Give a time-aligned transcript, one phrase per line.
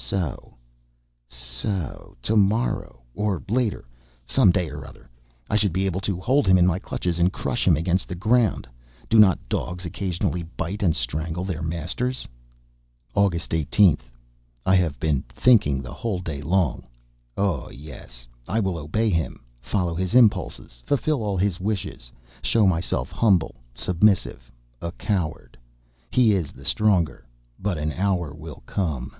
[0.00, 0.56] So...
[1.28, 2.16] so...
[2.22, 3.02] to morrow...
[3.14, 3.84] or later...
[4.24, 5.10] some day or other...
[5.50, 8.14] I should be able to hold him in my clutches and crush him against the
[8.14, 8.66] ground!
[9.10, 12.26] Do not dogs occasionally bite and strangle their masters?
[13.14, 14.02] August 18th.
[14.64, 16.86] I have been thinking the whole day long.
[17.36, 17.68] Oh!
[17.68, 22.10] yes, I will obey him, follow his impulses, fulfill all his wishes,
[22.40, 24.50] show myself humble, submissive,
[24.80, 25.58] a coward.
[26.10, 27.26] He is the stronger;
[27.58, 29.14] but an hour will come...